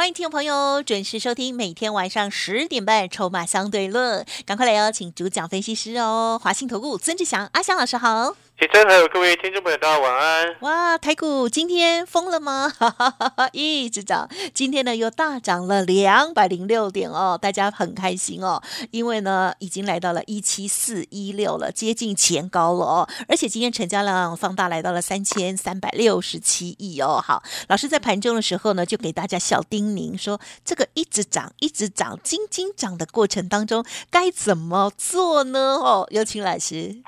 [0.00, 8.34] 欢迎听众朋友准时收听每天晚上十点半《筹码相对论》，赶快来邀请主讲分析师哦，华信投顾曾志祥阿祥老师好。
[8.60, 10.54] 铁真还有各位听众朋友，大家晚安。
[10.60, 12.70] 哇，台股今天疯了吗？
[13.54, 27.18] 一直涨，今天呢又大涨了两百零六点哦，大家很开心哦，因为呢已经来到了一七四一六了，接近前高了哦，而且今天成交量放大来到了三千三百六十七亿哦。
[27.26, 35.58] 好，老师在盘中的时候呢，就给大家小叮咛说，这个一直涨一直涨，金金涨的过程当中该怎么做呢？
[35.82, 37.00] 哦，有请老师。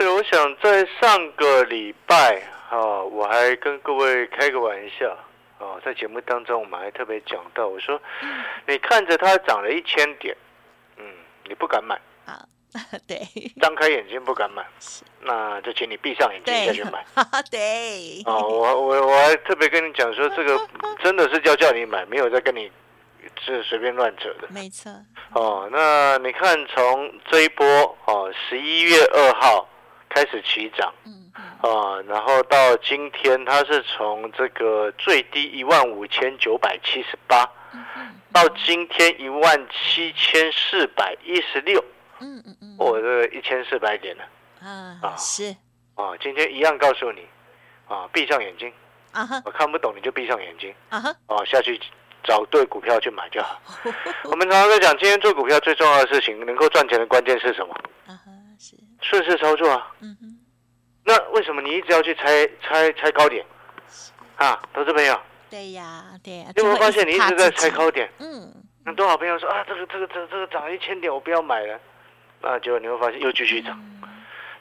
[0.00, 5.14] 是，我想在上个礼拜啊，我还跟各位开个玩笑
[5.58, 8.00] 啊，在节目当中我们还特别讲到，我说，
[8.66, 10.34] 你看着它涨了一千点，
[10.96, 11.04] 嗯，
[11.46, 12.40] 你不敢买啊，
[13.06, 13.18] 对，
[13.60, 14.66] 张开眼睛不敢买，
[15.20, 17.04] 那就请你闭上眼睛再去买，
[17.50, 20.58] 对，哦，我我我还特别跟你讲说，这个
[21.04, 22.72] 真的是叫叫你买，没有在跟你
[23.44, 24.90] 是随便乱扯的，没错，
[25.34, 27.66] 哦，那你看从这一波
[28.06, 29.68] 哦，十一月二号。
[30.10, 30.92] 开始起涨，
[31.62, 37.48] 啊，然后到今天，它是从这个最低一万五千九百七十八，
[38.32, 41.82] 到今天一万七千四百一十六，
[42.18, 44.24] 嗯嗯嗯，我这一千四百点了，
[44.60, 45.16] 啊啊。
[45.16, 45.54] 是，
[45.94, 47.24] 啊，今天一样告诉你，
[47.86, 48.72] 啊，闭上眼睛，
[49.12, 51.80] 啊我看不懂你就闭上眼睛，啊哈，哦，下去
[52.24, 53.62] 找对股票去买就好。
[54.24, 57.74] 我们常常在讲，今天做股票最重要的事情，能够赚钱的关键是什么？
[59.00, 59.90] 顺势操作啊！
[60.00, 60.38] 嗯哼，
[61.04, 63.44] 那为什么你一直要去猜猜猜高点？
[64.36, 65.18] 啊，投资朋友。
[65.48, 66.52] 对呀，对呀。
[66.56, 68.10] 有没有发现你一直在猜高点？
[68.18, 68.52] 嗯。
[68.84, 71.78] 很多好朋友说啊，这个这个这个这个涨了一千点，我不要买了。
[72.42, 73.78] 那结果你会发现又继续涨。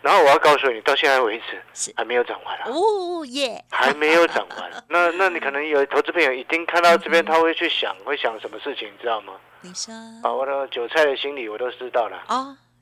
[0.02, 1.42] 然后我要告诉你，到现在为
[1.76, 2.64] 止还没有涨完啊。
[2.68, 3.64] 哦耶！
[3.70, 4.72] 还没有涨完。
[4.88, 9.34] 那那你可能有投资朋友已经看到这边，他会去想，会想什么事情，你知道吗？
[9.62, 9.94] 你说。
[10.24, 12.24] 啊，我的韭菜的心理我都知道了。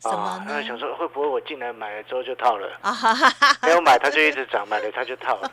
[0.03, 0.09] 啊。
[0.11, 2.67] 啊，那想说会不会我进来买了之后就套了？
[2.81, 5.51] 啊哈哈，没有买他就一直涨，买了他就套了。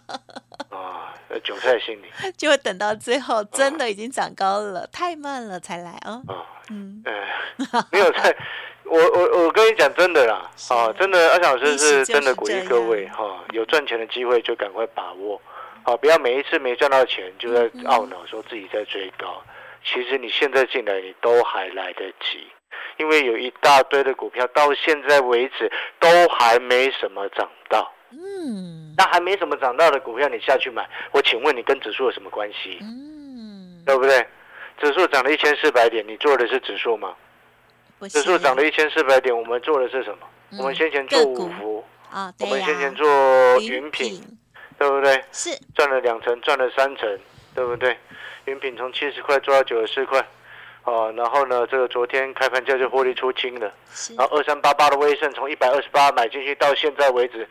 [0.71, 2.06] 啊， 韭菜心理
[2.37, 6.22] 就会等到最后真的已经涨高了，太慢了才来哦。
[6.28, 7.03] 啊，嗯，
[7.91, 8.37] 没有在，
[8.84, 15.41] 我我我跟你讲真的啦，啊，真的阿翔老师是真的鼓励各位哈，有赚钱的机会就赶快把握，
[15.84, 19.43] 好，不要每一次没赚到钱就在懊恼说自己在追高，
[19.84, 22.47] 其实你现在进来你都还来得及。
[22.97, 32.78] 因为有一大堆的股票到现在为止都还没什么涨到，嗯，那还没什么涨到的股票你下去买，我请问你跟指数有什么关系？
[32.81, 34.27] 嗯，对不对？
[34.78, 37.15] 指数涨了一千四百点，你做的是指数吗？
[38.09, 40.26] 指数涨了一千四百点，我们做的是什么？
[40.59, 43.06] 我们先前做五福啊，我们先前做
[43.61, 44.21] 云品，
[44.78, 45.25] 对不对？
[45.32, 47.19] 是赚了两成，赚了三成，
[47.55, 47.97] 对不对？
[48.44, 50.25] 云品从七十块做到九十四块。
[50.84, 53.72] 哦，然后呢，这个昨天开盘价就获利出清了，
[54.16, 57.48] 然后二三八八的威盛从一百二十八买进去到现在为止，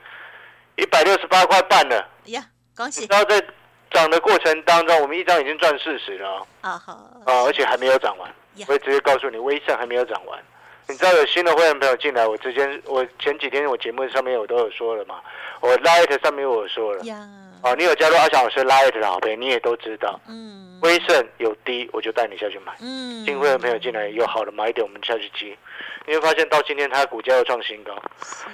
[0.76, 2.08] 一百六十八块半了。
[2.26, 2.46] 呀，
[2.76, 3.08] 恭喜！
[3.10, 3.44] 然后在
[3.90, 6.46] 涨的过程当中，我们一张已经赚四十了。
[6.62, 6.94] 啊好。
[7.26, 8.32] 啊，而且还没有涨完，
[8.68, 10.40] 我也直接告诉你，威盛还没有涨完。
[10.88, 15.22] 你知道有新的会员朋友进来，我之前我前几天我节目上面我都有说了嘛，
[15.60, 17.04] 我 light 上面我说了。
[17.06, 17.28] 呀。
[17.64, 20.20] 哦，你有加入阿翔老师 light 的好朋友，你也都知道。
[20.28, 20.80] 嗯。
[20.82, 22.74] 威盛有低，我就带你下去买。
[22.82, 25.58] 嗯，新会员朋友进来有好的买点，我们下去接。
[26.06, 27.94] 你会发现到今天它的股价又创新高，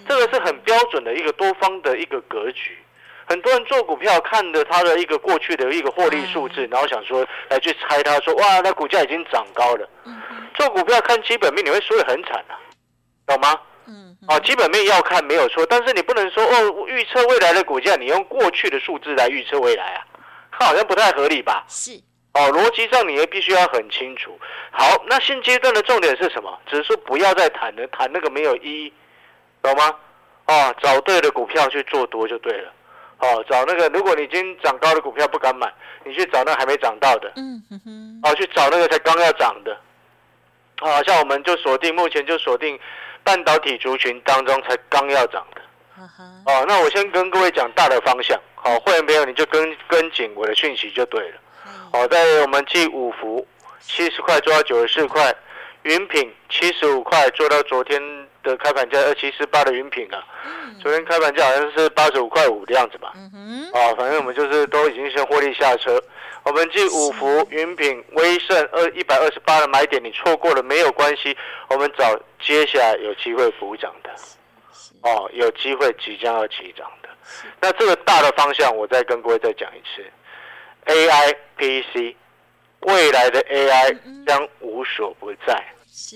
[0.08, 2.78] 这个是很标准的一个多方的一个格局。
[3.26, 9.90] 很多人做股票看的它的一个过去的一个获利数字，然后想说来去猜它说哇，那股价已经涨高了。
[10.54, 12.54] 做股票看基本面你会输得很惨啊，
[13.26, 13.60] 懂吗？
[14.22, 20.06] 嗯，哦，基本面要看没有错，但是你不能说哦，预测未来的股价，你用过去的数字来预测未来啊，
[20.52, 21.64] 它 好像不太合理吧？
[21.68, 22.00] 是。
[22.34, 24.38] 哦，逻辑上你也必须要很清楚。
[24.72, 26.60] 好，那现阶段的重点是什么？
[26.68, 28.94] 只是说不要再谈了，谈那个没有意义，
[29.64, 29.96] 懂吗？
[30.46, 32.72] 哦，找对的股票去做多就对了。
[33.18, 35.74] 哦，找那个如果你已经涨高的股票不敢买，
[36.04, 37.32] 你去找那还没涨到的。
[37.36, 38.20] 嗯哼哼。
[38.24, 39.76] 哦，去找那个才刚要涨的。
[40.78, 42.80] 好像我们就锁定，目前就锁定
[43.24, 45.62] 半导体族群当中才刚要涨的。
[46.46, 48.40] 哦，那我先跟各位讲大的方向。
[48.56, 51.38] 好，会员朋友你就跟跟紧我的讯息就对了。
[51.92, 53.46] 好，在我们继五福
[53.82, 55.36] 七十块做到九十四块，
[55.84, 58.02] 云品七十五块做到昨天
[58.44, 60.24] 的开盘价二七四八的云品啊，
[60.82, 63.14] 昨天开盘价好像是八十五块五的样子吧。
[63.74, 66.02] 啊，反正我们就是都已经先获利下车。
[66.44, 71.38] 我们继五福、云品、威盛二一百二十八的买点，你错过了没有关系，
[71.70, 74.10] 我们找接下来有机会补涨的。
[75.02, 77.10] 哦，有机会即将要起涨的。
[77.60, 80.04] 那这个大的方向，我再跟各位再讲一次
[80.86, 82.16] ：AI、PC，
[82.82, 85.62] 未来的 AI 将无所不在。
[86.02, 86.16] 是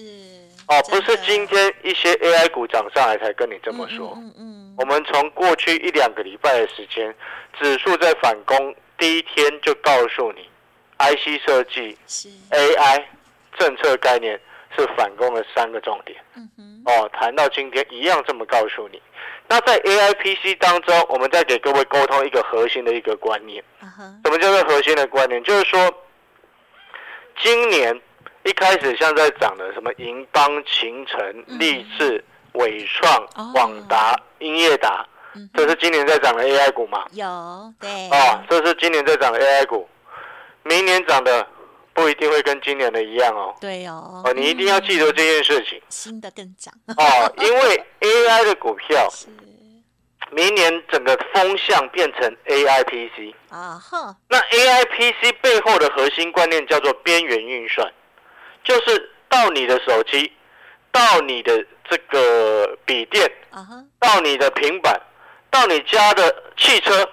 [0.70, 4.14] 哦，不是今天一些 AI 股涨上来才跟你这么说。
[4.16, 4.76] 嗯嗯。
[4.78, 7.14] 我们从过去一两个礼拜的时间，
[7.60, 10.50] 指数在反攻第一天就告诉你
[11.00, 11.98] ，IC 设计、
[12.52, 13.04] AI
[13.58, 14.40] 政策概念
[14.76, 16.18] 是反攻的三个重点。
[16.36, 16.84] 嗯哼。
[16.86, 19.02] 哦，谈到今天一样这么告诉你。
[19.50, 23.62] 那在 AI PC 当中，我们再给各位沟通一个核心的一个观念。
[24.24, 25.44] 什么叫做核心的观念？
[25.44, 25.94] 就是说，
[27.42, 28.02] 今年
[28.44, 32.24] 一开始像在涨的什么银邦、秦城、立志、
[32.54, 35.06] 伟创、广达、英业达，
[35.54, 37.06] 这是今年在涨的 AI 股吗？
[37.12, 37.90] 有，对。
[38.10, 39.88] 哦，这是今年在涨的 AI 股，
[40.64, 41.48] 明年涨的。
[41.96, 43.54] 不一定会跟今年的一样哦。
[43.62, 44.24] 对哦。
[44.26, 45.80] 哦，你一定要记得这件事情。
[45.90, 46.74] 新的更涨。
[46.98, 49.08] 哦，因为 AI 的股票，
[50.34, 53.36] 明年整个风向变成 AI PC。
[53.50, 54.18] 啊哈。
[54.28, 57.88] 那 AI PC 背后的核心观念叫做边缘运算，
[58.64, 60.32] 就是到你的手机，
[60.92, 63.32] 到你的这个笔电，
[64.00, 65.00] 到你的平板，
[65.50, 67.08] 到你家的汽车，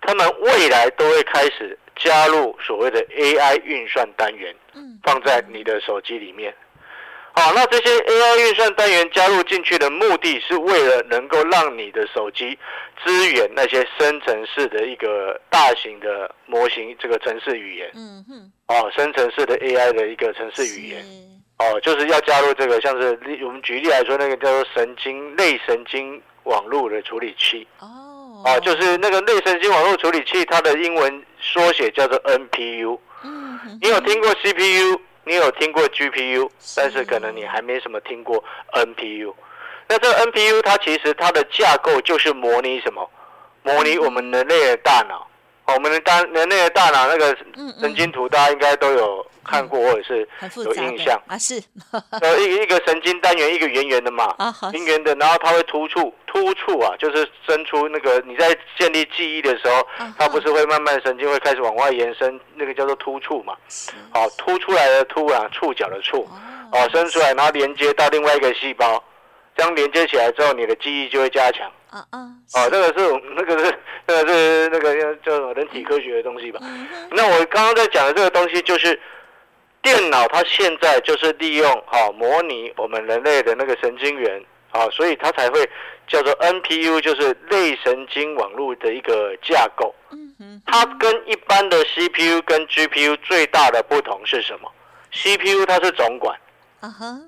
[0.00, 1.76] 他们未来都会开始。
[2.02, 4.56] 加入所谓的 AI 运算单元，
[5.02, 6.54] 放在你的手机里面。
[7.32, 12.58] 好，那这些 AI 运算单元加入进去的目的是为了能够让你的手机
[13.04, 17.90] 支援那些生成式的一个大型的模型，这个程式语言。
[17.94, 18.52] 嗯哼。
[18.66, 21.04] 哦，生成式的 AI 的一个程式语言。
[21.58, 27.66] 哦，就是要加入这个，像是我们举例来说，那个叫做神经类神经网络的处理器。
[27.78, 28.42] 哦。
[28.44, 32.98] 哦，就是那个内神经网络处理器，它的英文缩写叫做 NPU。
[33.22, 39.34] 嗯，你有听过 CPU，你有听过 GPU，但是可能你还没什么听过 NPU。
[39.88, 43.08] 那这个 NPU 它其实它的架构就是模拟什么？
[43.62, 45.29] 模拟我们人类的大脑。
[45.66, 47.36] 我们的大人类的大脑那个
[47.80, 51.20] 神经图，大家应该都有看过或者是有印象。
[51.28, 51.38] 啊？
[51.38, 51.62] 是，
[52.20, 54.34] 呃，一一个神经单元，一个圆圆的嘛，
[54.72, 59.86] 圆圆的，然后它会突触突触啊，就是伸出那个你在建立记忆的时候，
[60.18, 63.54] 它不是会慢慢神经会开始往外延伸，那个叫做突触嘛，
[64.12, 66.28] 好，突出来的突啊，触角的触，
[66.72, 69.02] 哦，伸出来，然后连接到另外一个细胞，
[69.56, 71.70] 这样连接起来之后，你的记忆就会加强。
[71.90, 72.30] 啊啊！
[72.54, 76.60] 哦，这个是那个是那个是那个叫人体科学的东西吧？
[77.10, 78.98] 那我刚刚在讲的这个东西，就是
[79.82, 84.40] 电脑它现在就是利用哈模拟我们人类的那个神经元
[84.70, 85.68] 啊，所以它才会
[86.06, 89.94] 叫做 NPU，就是类神经网络的一个架构。
[90.64, 94.70] 它跟一般的 CPU 跟 GPU 最大的不同是什么
[95.12, 96.38] ？CPU 它是总管，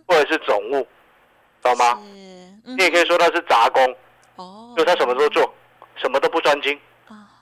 [0.06, 0.86] 或者是总务，
[1.62, 2.00] 懂吗？
[2.64, 3.96] 你也可以说它是杂工。
[4.36, 5.52] 哦，就他什么都做，
[5.96, 6.78] 什么都不专精，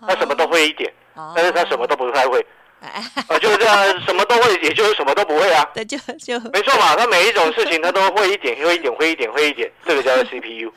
[0.07, 0.93] 他什么都会一点，
[1.35, 2.45] 但是他什么都不太会，
[2.81, 5.65] 啊，就是这样，什么都会， 也就是什么都不会啊。
[5.75, 10.73] 对，就就没错嘛，他每一种事情他都会一点，会一点，会一点，会一点，这个叫做 CPU，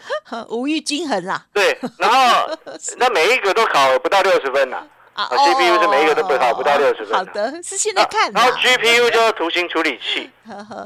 [0.50, 1.46] 无欲均衡啦。
[1.54, 2.58] 对，然后
[2.98, 4.84] 那每一个都考不到六十分呐。
[5.14, 7.16] 啊，CPU 是每一个都不考不到六十分。
[7.16, 8.32] 好的，是现在看。
[8.32, 10.28] 然后 GPU 就是图形处理器，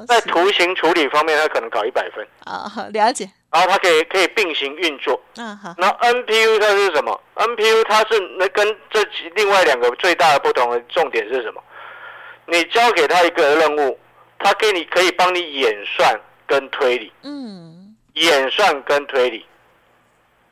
[0.06, 2.28] 在图形处理方面，他可能考一百分。
[2.44, 3.30] 啊，了解。
[3.52, 5.20] 然后它可以可以并行运作。
[5.36, 5.74] 嗯好。
[5.78, 9.04] 然后 NPU 它是什么？NPU 它是那跟这
[9.36, 11.64] 另外两个最大的不同的重点是什么？
[12.46, 14.00] 你交给他一个任务，
[14.40, 17.12] 他给你可以帮你演算跟推理。
[17.24, 17.96] 嗯。
[18.14, 19.46] 演算跟推理。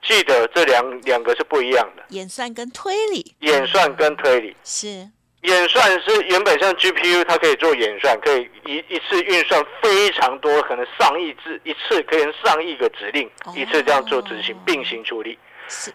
[0.02, 3.36] 记得这两两个是不一样的，演算跟推理。
[3.40, 5.10] 演算跟推理是
[5.46, 15.38] 演算是原本像 GPU，它可以做演算，可以一一次运算非常多，可能上亿字，一次可以上亿个指令，一次这样做执行并行处理。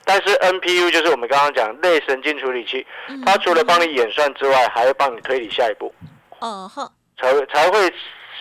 [0.04, 2.86] 但是 NPU 就是我们刚刚讲类神经处理器，
[3.24, 5.94] 它除了帮你演算之外，还会帮你推理下一步。
[6.40, 7.92] 哦呵，才会才会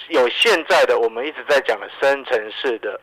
[0.07, 2.99] 有现在的我们一直在讲的生成式的。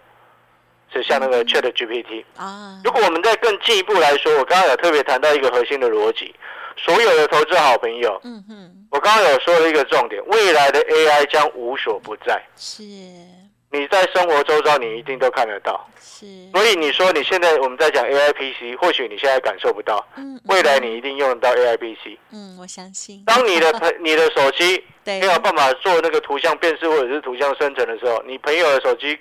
[0.88, 6.32] 就像那个 Chat GPT 啊，如果我们再更进一步来说，我刚刚有特别谈到一个核心的逻辑，
[6.76, 12.42] 所有的投资好朋友，嗯哼，我刚刚有说了一个重点，未来的 AI 将无所不在。
[12.56, 15.86] 是，你你在生活周遭你一定都看得到。
[16.00, 16.26] 是。
[16.52, 22.18] 所以你说你现在我们在讲 AI PC，或许你现在感受不到，嗯，未来你一定用得到 AI PC。
[22.32, 23.22] 嗯，我相信。
[23.26, 29.18] 当你的朋 你的手机没有办法做那个图像辨识或者是图像生成的时候，你朋友的手机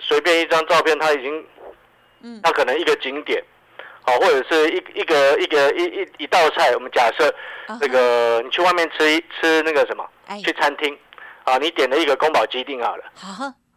[0.00, 1.44] 随便一张照片，他已经，
[2.22, 3.42] 嗯，他可能一个景点。
[4.06, 7.34] 好，或者是一一个一个一一一道菜，我们假设
[7.80, 10.06] 那个你去外面吃一吃那个什么，
[10.42, 10.96] 去餐厅
[11.44, 13.04] 啊，你点了一个宫保鸡丁好了，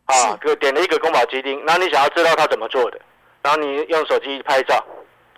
[0.06, 3.00] 啊，就点了一个宫保鸡丁，然后你想要知道它怎么做的，
[3.42, 4.86] 然后你用手机拍照，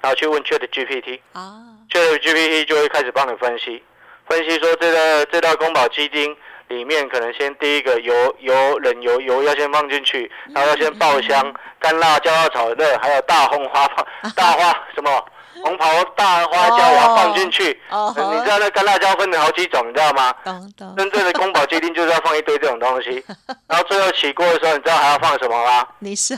[0.02, 3.84] 然后去问 Chat GPT，啊，Chat GPT 就会开始帮你分析，
[4.28, 6.36] 分析说这个这道宫保鸡丁。
[6.70, 15.26] 里面可能先第一个油油冷油油要先放进去，然后要先爆香，干辣椒要炒热，还有大红花放大花什么
[15.64, 15.86] 红袍
[16.16, 17.82] 大花椒也要放进去。
[17.90, 20.32] 哦，你知道那干辣椒分成好几种，你知道吗？
[20.44, 20.96] 懂懂。
[20.96, 23.26] 真正的宫保鸡丁就是要放一堆这种东西，
[23.68, 25.88] 然后最后起锅的时候，你知道还要放什么吗？
[26.00, 26.38] 你说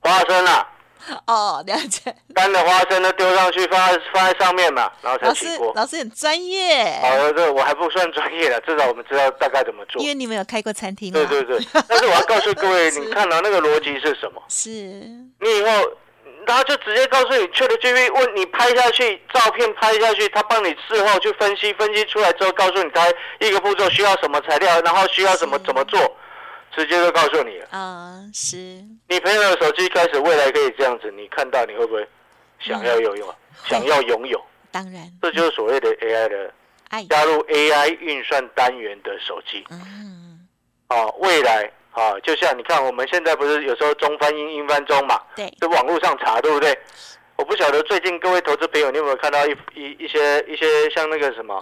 [0.00, 0.66] 花生啊。
[1.26, 2.14] 哦，了解。
[2.34, 5.72] 干的花生都，丢上去，放在放在上面嘛，然后才起锅。
[5.74, 6.84] 老师很专业。
[7.02, 10.00] 哦，这我还不算专业的，至少我们知道大概怎么做。
[10.00, 11.12] 因为你们有开过餐厅。
[11.12, 11.58] 对对对。
[11.88, 14.42] 但是我要告诉各位， 你看到那个逻辑是什么？
[14.48, 14.70] 是。
[14.70, 15.70] 你以后，
[16.46, 23.06] 他就直接告诉你，去了 G V 问你拍下去，照片拍下去，他帮你事后去分析，分析出来之后，告诉你他
[23.40, 26.00] 一个步骤需要什么材料，然后需要什么怎么做。
[26.74, 28.56] 直接就告诉你了啊，是。
[29.08, 32.06] 你朋友的手机开始未来可以这样子，你看到你会不会
[32.58, 33.34] 想要拥有？
[33.66, 34.42] 想要拥有？
[34.70, 35.02] 当然。
[35.20, 36.52] 这就是所谓的 AI 的
[37.08, 39.64] 加入 AI 运算单元的手机。
[39.70, 40.46] 嗯。
[40.88, 45.20] 哦，未来啊，就像你看，我们现在不是有时候中翻英，英翻中嘛？
[45.36, 45.52] 对。
[45.60, 46.78] 在网络上查，对不对？
[47.36, 51.60] 我不晓得最近各位投资朋友，你有没有看到一一一些一些像那个什么？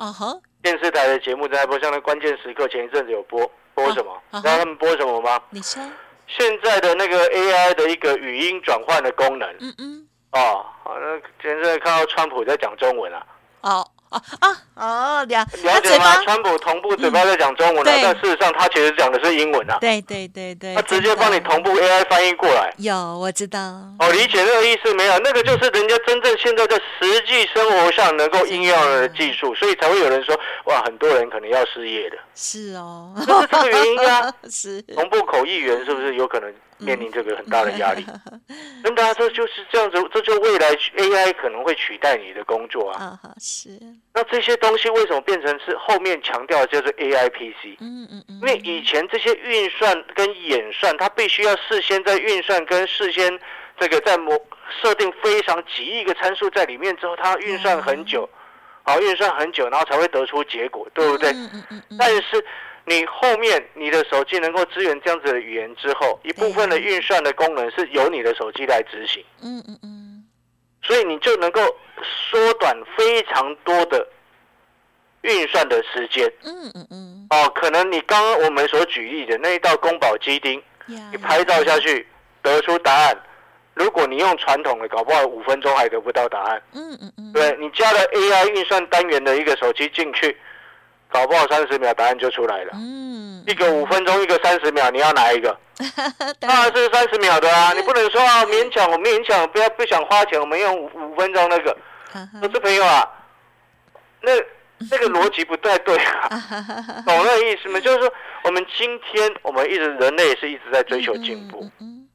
[0.62, 3.50] 电视台的节目在播，像那关键时刻前一阵子有播。
[3.72, 4.20] 播什么？
[4.32, 5.40] 知道他们播什么吗？
[5.50, 5.82] 你说。
[6.26, 9.48] 现在的那个 AI 的一个语音转换的功能。
[9.60, 10.06] 嗯嗯。
[10.32, 13.26] 哦，那现在看到川普在讲中文啊。
[13.62, 13.86] 哦。
[14.10, 16.16] 哦啊哦，了了解吗？
[16.24, 19.78] 川普同步嘴巴在讲中文啊，但事实上他其实讲的是英文啊。
[19.80, 22.72] 对对对对，他直接帮你同步 AI 翻译过来。
[22.78, 23.58] 有，我知道。
[23.98, 25.18] 哦，理解那个意思没有？
[25.20, 32.16] 那个就是人家真正现在在实际生活上能够应用的技术，所以才会有人说，哇，很多人可能要失业的。
[32.34, 34.32] 是哦，就是这个原因啊。
[34.50, 34.82] 是。
[34.94, 36.52] 同步口译员是不是有可能？
[36.80, 38.04] 面临这个很大的压力，
[38.82, 43.18] 真的，这就是这样子，这就未来 AI 可能会取代你的工作啊。
[43.38, 43.70] 是。
[44.12, 47.76] 那这些东西为什么变成是后面强调叫做 AI PC？
[47.80, 48.40] 嗯嗯嗯。
[48.40, 53.38] 因为以前这些运算跟演算，它必须要事先在运算跟事先
[53.78, 54.38] 这个在模
[54.82, 58.28] 设定非常几亿个参数在里面之后，它运算很久，
[58.82, 61.30] 好运算很久，然后才会得出结果，对不对？
[61.32, 61.96] 嗯嗯嗯。
[61.98, 62.44] 但是。
[62.86, 69.24] 你后面你的手机能够支援这样子的语言之后，一部分的运算的功能是由你的手机来执行。
[69.42, 70.24] 嗯嗯嗯，
[70.82, 71.60] 所以你就能够
[72.02, 74.04] 缩短非常多的
[75.22, 76.26] 运算的时间。
[76.42, 77.26] 嗯嗯嗯。
[77.30, 80.60] 哦，可能你刚刚我们所举例的那一道宫保鸡丁，
[81.12, 82.08] 你拍照下去
[82.42, 83.16] 得出答案，
[83.74, 86.62] 如果你用传统的，搞不好五分钟还得不到答案。
[86.72, 87.32] 嗯嗯嗯。
[87.32, 90.36] 对你加了 AI 运算单元的一个手机进去。
[91.10, 92.70] 搞不好三十秒答案就出来了。
[92.74, 95.56] 嗯，一个五分钟，一个三十秒，你要哪一个？
[96.38, 97.72] 当然是三十秒的啊！
[97.74, 101.76] 你不能说啊，勉强我勉强，不要不想花钱，我们用五五分钟那个。
[102.42, 103.08] 我这朋友啊，
[104.20, 104.32] 那
[104.90, 106.28] 那个逻辑不太对啊，
[107.06, 107.80] 懂那个意思吗？
[107.80, 108.12] 就是说，
[108.44, 111.66] 我们今天我们一直人类是一直在追求进步。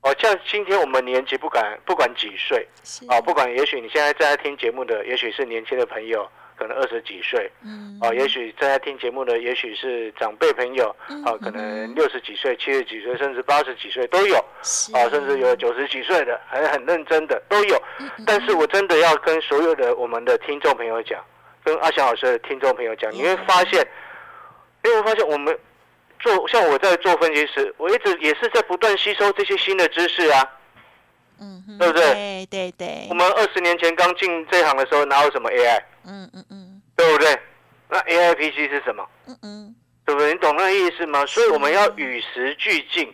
[0.02, 2.68] 哦，像今天我们年纪不管不管几岁，
[3.08, 6.30] 啊，不管也许你现在正在听节目的，也许是年轻的朋友。
[6.58, 10.96] 可能二十几岁，嗯，哦，也许正在听节目的，也许是长辈朋友，
[11.26, 14.38] 哦，可能六十几岁、七十几岁，甚至八十几岁都有，
[14.94, 17.82] 啊，甚至有九十几岁的，还很认真的都有。
[18.26, 21.24] 但是我真的要跟所有的我们的听众朋友讲，
[21.64, 23.86] 跟阿翔老师的听众朋友讲，你会发现，
[24.84, 25.58] 你会发现我们
[26.20, 30.50] 做像我在做分析师，我一直也是在不断吸收这些新的知识啊。
[31.40, 32.04] 嗯，对不对？
[32.04, 33.08] 对对对。
[33.10, 35.82] 我们二十年前刚进这行的时候，哪有什么 AI？
[36.06, 37.40] 嗯嗯嗯，对不对？
[37.90, 39.06] 那 AI PC 是什么？
[39.28, 39.76] 嗯嗯，
[40.06, 40.34] 对不对？
[40.34, 41.26] 你懂那个意思吗？
[41.26, 43.14] 所以我们要与时俱进。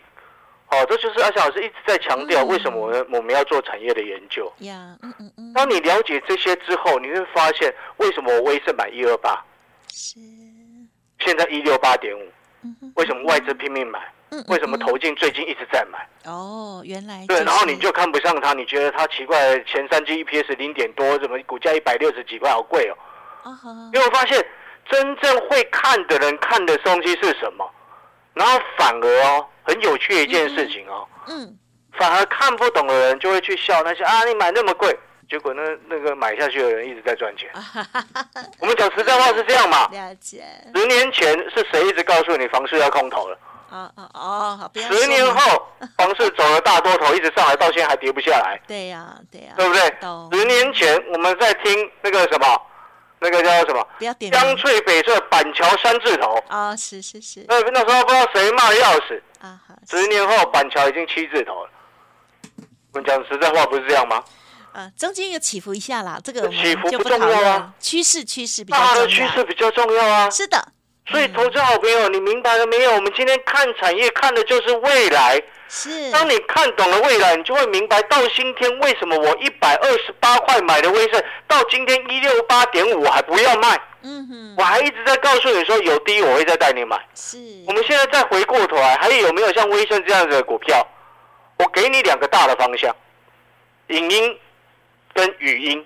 [0.67, 4.49] 好，这就是阿翔老师一直在强调，为什么我们我们要做产业的研究。
[4.59, 5.53] 呀，嗯嗯嗯。
[5.53, 9.43] 当你了解这些之后，你会发现为什么我威盛买一二八，
[9.91, 10.17] 是
[11.19, 12.21] 现在一六八点五，
[12.95, 13.99] 为什么外资拼命买？
[14.47, 16.07] 为什么投进最近一直在买？
[16.25, 22.95] 哦，原来对，然后你就看不上它，你觉得它奇怪，前三季 EPS 零点多，怎么股价一百六十几块，好贵哦。
[23.93, 24.43] 因为我发现
[24.89, 27.69] 真正会看的人看的东西是什么？
[28.33, 31.57] 然后反而哦，很有趣的一件事情哦，嗯，
[31.97, 34.97] 反而看不懂的人就会去笑那些啊，你买那么贵，
[35.29, 37.49] 结果那那个买下去的人一直在赚钱。
[38.59, 39.89] 我们讲实在话是这样嘛？
[39.91, 40.43] 了解。
[40.73, 43.37] 十年前是谁一直告诉你房市要空头了？
[43.71, 48.61] 啊啊哦，十年后房市走了大多头，一直上来，到现在还跌不下来。
[48.67, 49.81] 对呀，对呀，对不对？
[50.37, 52.61] 十年前我们在听那个什么，
[53.19, 53.87] 那个叫什么？
[53.97, 54.29] 不要点。
[54.29, 56.37] 江翠北侧板桥三字头。
[56.49, 57.45] 啊，是是是。
[57.47, 59.23] 那那时候不知道谁骂的要死。
[59.39, 59.57] 啊
[59.89, 61.69] 十年后板桥已经七字头了。
[62.93, 64.21] 我们讲实在话，不是这样吗？
[64.73, 67.73] 啊，中间有起伏一下啦，这个起伏不重要啊。
[67.79, 68.93] 趋势趋势比较重要。
[68.93, 70.29] 大的趋势比较重要啊。
[70.29, 70.67] 是的。
[71.11, 72.93] 所以，投资好朋友，你明白了没有？
[72.93, 75.41] 我们今天看产业，看的就是未来。
[75.67, 76.09] 是。
[76.11, 83.79] 当你看懂了未来，你就会明白，到今天为什么我一百二十八块买的威盛，到今天一六八点五还不要卖。
[84.03, 84.55] 嗯哼。
[84.57, 86.97] 我还一直在告诉你说，有低我会再带你买。
[87.13, 87.37] 是。
[87.67, 90.87] 我们现在再回过头来，还有没有像威盛这样子的股票？
[91.57, 92.95] 我给你两个大的方向：
[93.87, 94.39] 影音
[95.13, 95.85] 跟语音。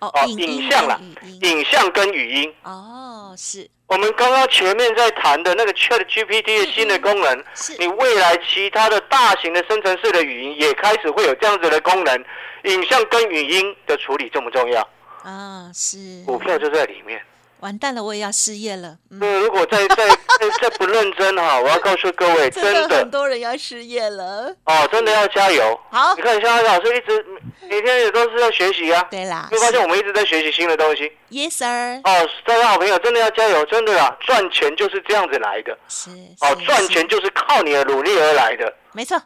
[0.00, 1.00] 哦，影像啦，
[1.42, 2.54] 影像跟语音。
[2.62, 3.68] 哦，是。
[3.86, 7.44] 我们刚刚前面在谈的那个 Chat GPT 的新的功能，
[7.78, 12.24] 你未来其他的大型的生成式的语音也开始会有这样子的功能，
[12.64, 14.80] 影像跟语音的处理重不重要？
[15.24, 16.22] 啊，是。
[16.24, 17.20] 股票就在里面。
[17.60, 18.96] 完蛋了，我也要失业了。
[19.18, 24.54] 对，如果再 再再再不认真哈， 我要告诉各位，真的很多人要失业了。
[24.64, 25.78] 哦，真的要加油。
[25.90, 27.24] 好，你看，像老师一直
[27.68, 29.06] 每天也都是在学习啊。
[29.10, 29.48] 对啦。
[29.50, 31.12] 会发现我们一直在学习新的东西。
[31.30, 32.00] Yes sir。
[32.04, 35.76] 哦，大家好朋友，真的要加油，真的啦，赚钱就是这样子来的。
[35.88, 36.10] 是。
[36.40, 38.72] 哦，赚钱就是靠你的努力而来的。
[38.92, 39.20] 没错。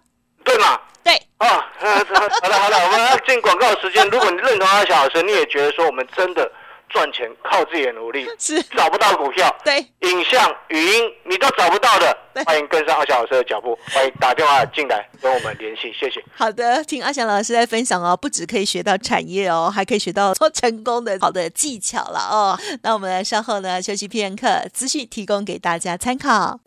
[0.45, 0.79] 对嘛？
[1.03, 1.15] 对。
[1.39, 1.47] 哦，
[2.43, 4.07] 好了好了，我们要进广告时间。
[4.11, 6.51] 如果你认同阿小老师，你也觉得说我们真的。
[6.95, 16.25] 赚钱靠自己的努力， 是找不到股票，对，影像、语音你都找不到的，欢迎跟上阿翔老师的脚步，欢迎打电话进来跟我们联系，谢谢。
[16.37, 22.59] 好的，听阿翔老师在分享哦，不止可以学到产业哦，还可以学到做成功的好的技巧了哦。
[22.83, 26.61] 那我们稍后呢休息片刻，资讯提供给大家参考。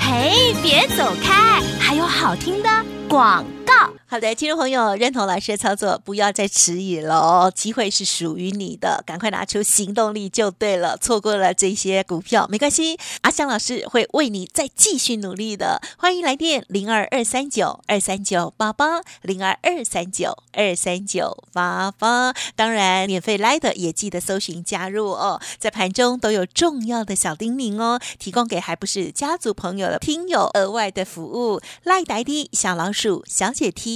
[0.00, 2.70] 嘿，别走开，还有好听的
[3.08, 3.92] 广告。
[4.08, 10.96] 好的，听众朋友，认同老师的操作，不要再迟疑了哦，机会是属于你的，赶快拿出行动力就对了。
[10.96, 15.82] 错过了这些股票没关系，阿香老师会为你再继续努力的。
[15.98, 33.95] 欢迎来电零二二三九二三九八八零二二三九二三九八八，当然免费来的也记得搜寻加入哦，在盘中都有重要的小叮咛哦，提供给还不是家族朋友的听友额外的服务，赖呆的小老鼠小姐 T。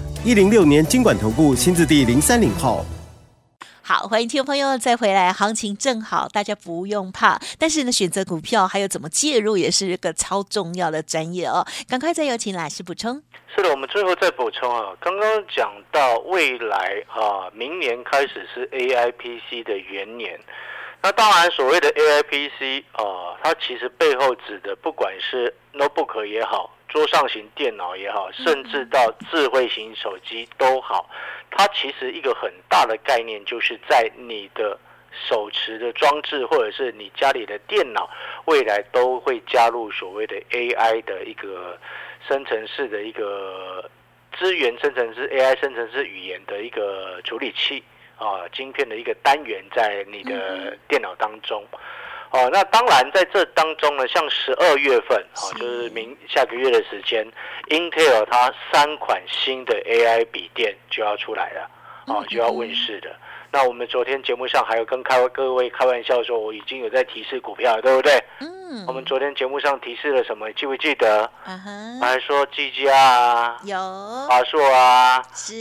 [0.23, 2.85] 一零六年经管投顾新字第零三零号，
[3.81, 7.39] 好，欢迎听众朋友再回来，行情正好，大家不用怕。
[7.57, 11.65] 但是呢，选择股票还有怎么介入，也是一个超重要的专业哦。
[11.89, 13.19] 赶快再有请老师补充。
[13.55, 20.39] 是的，我们最后再补充啊，刚刚讲到未来啊，明年开始是 A I P C 的元年。
[21.01, 26.69] 那当然，所谓的 A I P C 啊，它其实背后指的不管是 notebook 也好。
[26.91, 31.09] 桌上型电脑也好，甚至到智慧型手机都好，
[31.49, 34.77] 它其实一个很大的概念，就是在你的
[35.29, 38.09] 手持的装置或者是你家里的电脑，
[38.43, 41.79] 未来都会加入所谓的 AI 的一个
[42.27, 43.89] 生成式的一个
[44.37, 47.81] 资源生成式 AI 生成式语言的一个处理器
[48.17, 51.63] 啊，晶片的一个单元在你的电脑当中。
[52.31, 57.29] 哦，那当然，在这当中呢，像十二月份，哦，就是明下个月的时间
[57.67, 61.69] ，Intel 它三款新的 AI 笔电就要出来了，
[62.07, 63.13] 哦，就要问世的。
[63.51, 68.13] 那我们昨天节目上还有跟开各位开玩笑说，我已经有在提示股票，对不对？
[68.39, 68.60] 嗯。
[68.87, 70.51] 我们昨天节目上提示了什么？
[70.53, 71.29] 记不记得？
[72.01, 73.77] 还说技嘉啊，有
[74.27, 75.53] 华硕啊，是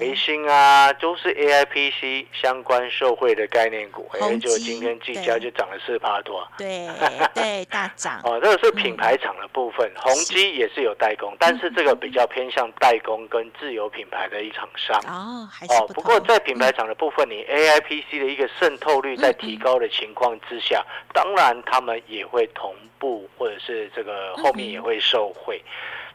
[0.00, 4.08] 维星啊，都是 A I P C 相关受惠的概念股。
[4.14, 6.46] 哎，就今天技嘉就涨了四趴多。
[6.56, 6.88] 对
[7.34, 8.20] 对， 大涨。
[8.24, 14.98] 哦，这个是品牌厂的部分，宏基也是有代工，但是这个比较偏向代工跟自有品牌的一厂商。
[15.06, 15.86] 哦，还是哦。
[15.94, 25.62] 不过在品牌厂的部分，你 A I P C 的一个渗透率在提高的情况之下，当然他们也会同步，或者是这个后面也会受惠。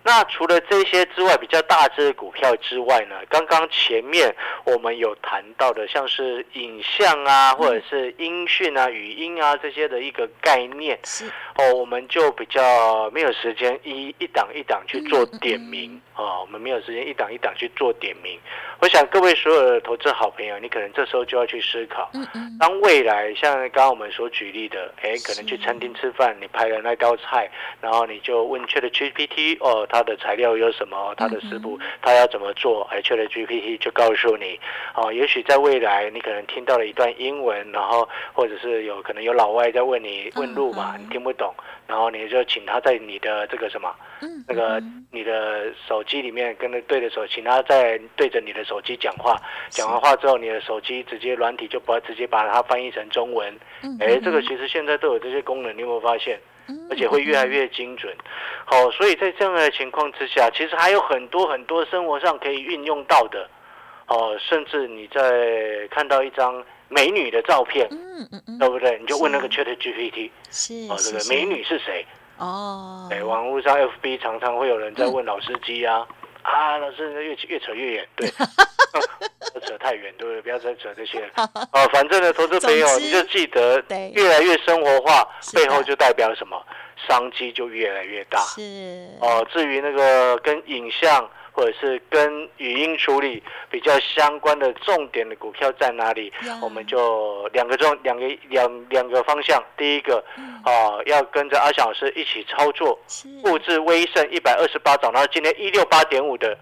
[0.03, 4.35] 那除了这些之外，比较大只的股票之外呢，刚刚前面
[4.65, 10.99] 我们有谈到的，像是影像啊，或者是音讯啊、语音啊这些的一个概念，
[11.55, 16.01] 哦，我们就比较没有时间一一档一档去做点名。
[16.15, 18.37] 哦，我们没有时间一档一档去做点名。
[18.79, 22.11] 我想各位所有的投资好朋友，你可能这时候就要去思考，
[22.59, 27.49] 当未来像刚刚我们所举例的，哎，可能去餐厅吃饭，你拍了那道菜，
[27.81, 29.87] 然后你就问 Chat GPT 哦。
[29.93, 31.13] 它的材料有什么？
[31.15, 32.81] 它的食谱，它要怎么做？
[32.89, 34.59] 哎，Chat GPT 就告诉你。
[34.95, 41.53] 哦，也许在未来，你可能听到了一段英文，然后或者是有可能有老外在问你问路嘛，你听不懂，
[41.85, 43.93] 然后你就请他在你的这个什么，
[44.47, 49.39] 那个你的手机里面跟着对着手，请他在对着你的手机讲话。
[49.69, 53.55] 讲完话之后，你的手机直接软体就把直接把它翻译成中文。
[53.99, 56.39] 哎，这个其实现在都有这些功能，你有没有发现？
[56.89, 58.15] 而且会越来越精准，
[58.65, 63.49] 好，所以在这样的情况之下，其实还有很多很多生活上可以运用到的，
[64.07, 68.97] 哦，甚至你在看到一张美女的照片，嗯嗯嗯，对不对？
[68.99, 72.05] 你就问那个 Chat GPT，是哦，这个美女是谁？
[72.37, 76.07] 哦，哎，网络上 FB 常常会有人在问老司机啊。
[76.43, 78.29] 啊，老师越越扯越远，对，
[79.53, 80.41] 不扯太远，对不对？
[80.41, 81.27] 不要再扯这些。
[81.35, 86.61] 哦，反正呢，投资朋友你就记得，越来越生活化，背后就代表什么？
[87.07, 88.39] 商机就越来越大。
[88.39, 89.07] 是。
[89.19, 91.29] 哦，至于那个跟影像。
[91.53, 96.33] 或者是跟语音处理比较相关的重点的股票在哪里？
[96.61, 99.63] 我们就两个重两个两两个方向。
[99.77, 100.17] 第一个
[100.63, 102.99] 啊，要跟着阿翔老师一起操作，
[103.43, 106.57] 布置威盛一百二十八涨到今天一六八点五的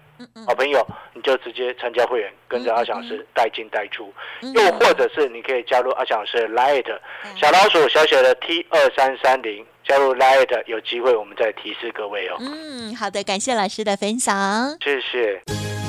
[0.46, 4.12] 好朋友，你就直接参加会员，跟着阿翔老师带进带出。
[4.54, 6.86] 又或者是你可以加入阿翔老师的 Light
[7.36, 9.66] 小老鼠小写的 T 二三三零。
[9.86, 12.36] 加入 Light 有机会，我们再提示各位哦。
[12.40, 15.42] 嗯，好的，感谢老师的分享，谢谢。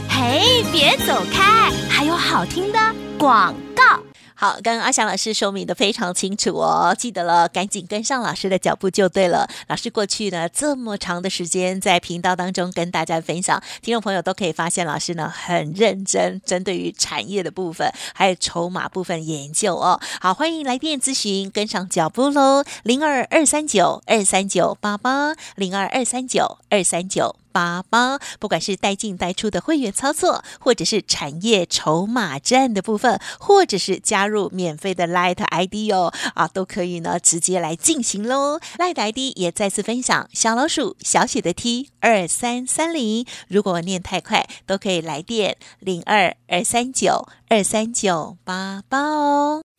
[0.10, 2.80] 嘿，别走开，还有好听的
[3.18, 4.00] 广告。
[4.44, 9.48] 好，刚刚阿翔老师说明的非常清楚哦，记得了，赶紧跟上老师的脚步就对了。
[9.70, 19.98] 老师过去呢这么长的时间在频道当中跟大家分享，听众朋友都可以发现老师呢很认真，针对于产业的部分还有筹码部分研究哦。
[20.20, 27.43] 好，欢迎来电咨询，跟上脚步喽，零二二三九二三九八八，零二二三九二三九。
[27.54, 38.60] 八八，不管是带进带出的会员操作，或者是产业筹码战的部分，或者是加入免费的 Light ID 哦，啊，都可以呢，直接来进行喽。
[38.78, 49.63] Light ID 也再次分享，小老鼠小写的 T 二三三零，如果念太快，都可以来电零二二三九二三九八八哦。